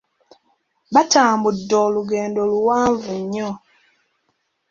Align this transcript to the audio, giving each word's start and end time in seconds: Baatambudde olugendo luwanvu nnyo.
Baatambudde 0.93 1.75
olugendo 1.87 2.41
luwanvu 2.51 3.11
nnyo. 3.21 3.49